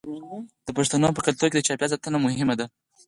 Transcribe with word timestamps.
د 0.65 0.67
پښتنو 0.77 1.15
په 1.15 1.21
کلتور 1.25 1.47
کې 1.49 1.57
د 1.59 1.65
چاپیریال 1.67 1.91
ساتنه 1.93 2.17
مهمه 2.25 2.55
ده. 2.59 2.65